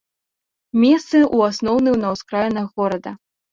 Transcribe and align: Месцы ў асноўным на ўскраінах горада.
Месцы 0.83 1.17
ў 1.19 1.37
асноўным 1.53 2.01
на 2.07 2.17
ўскраінах 2.17 2.67
горада. 2.79 3.17